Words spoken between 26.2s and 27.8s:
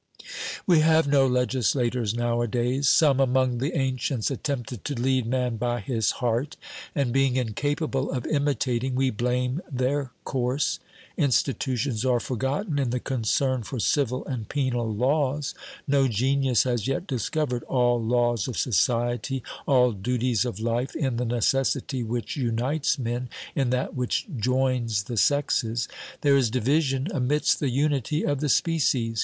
There is division amidst the